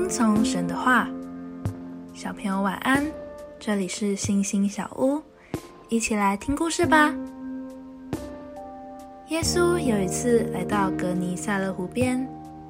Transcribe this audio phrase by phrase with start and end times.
[0.00, 1.06] 听从神的话。
[2.14, 3.04] 小朋友晚安，
[3.58, 5.20] 这里是星星小屋，
[5.90, 7.14] 一起来听故事吧。
[9.28, 12.26] 耶稣有一次来到格尼萨勒湖边，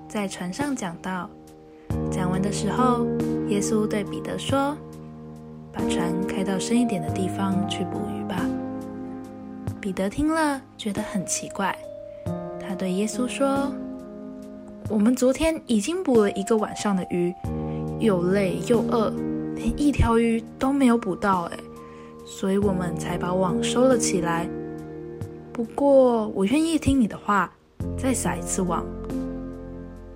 [0.08, 1.30] 在船上讲道。
[2.10, 3.06] 讲完的时候，
[3.46, 4.76] 耶稣对彼得说
[5.72, 8.44] ：“把船开到深一点的地方去捕鱼吧。”
[9.80, 11.78] 彼得听了，觉得很奇怪。
[12.58, 13.72] 他对耶稣说
[14.90, 17.32] ：“我们昨天已经捕了一个晚上的鱼，
[18.00, 19.12] 又累又饿，
[19.54, 21.56] 连一条鱼都没有捕到，哎，
[22.26, 24.48] 所以我们才把网收了起来。
[25.52, 27.52] 不过，我愿意听你的话，
[27.96, 28.84] 再撒一次网。”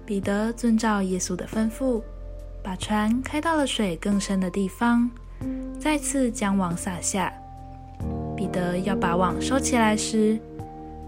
[0.04, 2.02] 彼得遵照耶稣的吩咐，
[2.60, 5.08] 把船开到了水更深的地方，
[5.78, 7.32] 再次将网撒下。
[8.36, 10.36] 彼得要把网收起来时，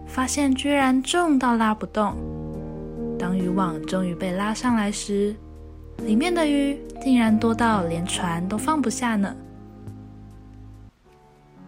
[0.07, 2.15] 发现居然重到拉不动。
[3.19, 5.35] 当渔网终于被拉上来时，
[6.05, 9.35] 里面的鱼竟然多到连船都放不下呢。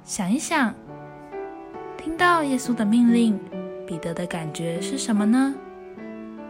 [0.05, 0.74] 想一想，
[1.96, 3.38] 听到耶稣的命令，
[3.86, 5.55] 彼得的感觉是什么呢？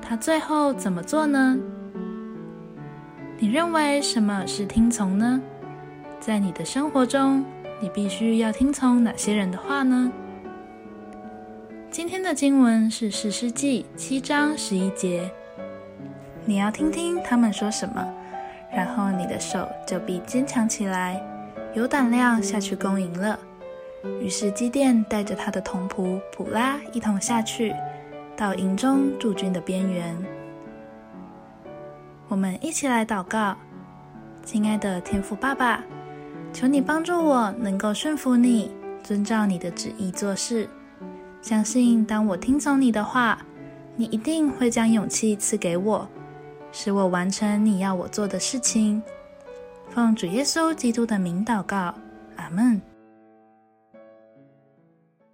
[0.00, 1.58] 他最后怎么做呢？
[3.38, 5.40] 你认为什么是听从呢？
[6.18, 7.44] 在你的生活中。
[7.80, 10.10] 你必须要听从哪些人的话呢？
[11.90, 15.30] 今天的经文是《史诗记》七章十一节。
[16.44, 18.06] 你要听听他们说什么，
[18.70, 21.20] 然后你的手就必坚强起来，
[21.74, 23.38] 有胆量下去攻营了。
[24.20, 27.74] 于是基甸带着他的童仆普拉一同下去，
[28.36, 30.14] 到营中驻军的边缘。
[32.28, 33.56] 我们一起来祷告，
[34.44, 35.82] 亲爱的天父爸爸。
[36.52, 38.70] 求你帮助我，能够顺服你，
[39.02, 40.68] 遵照你的旨意做事。
[41.48, 43.38] 相信当我听从你的话，
[43.96, 46.06] 你一定会将勇气赐给我，
[46.72, 49.02] 使我完成你要我做的事情。
[49.88, 51.94] 奉主耶稣基督的名祷告，
[52.36, 52.78] 阿门。